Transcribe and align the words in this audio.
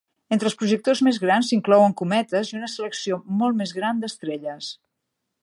Entre 0.35 0.47
els 0.51 0.55
projectors 0.61 1.01
més 1.07 1.19
grans 1.25 1.51
s'inclouen 1.53 1.93
cometes 2.01 2.53
i 2.53 2.57
una 2.61 2.71
selecció 2.77 3.21
molt 3.43 3.61
més 3.61 3.77
gran 3.81 4.03
d'estrelles. 4.07 4.73